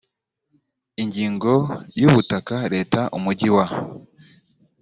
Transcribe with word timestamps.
ingingo 1.01 1.51
ya 1.99 2.05
ubutaka 2.09 2.55
leta 2.73 2.99
umujyi 3.17 3.49
wa 3.55 3.65